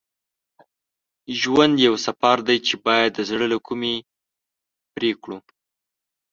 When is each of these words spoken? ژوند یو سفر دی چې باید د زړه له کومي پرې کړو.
ژوند 1.39 1.73
یو 1.87 1.95
سفر 2.05 2.37
دی 2.47 2.57
چې 2.67 2.75
باید 2.85 3.11
د 3.15 3.19
زړه 3.29 3.45
له 3.53 3.57
کومي 3.67 3.95
پرې 4.93 5.11
کړو. 5.21 5.37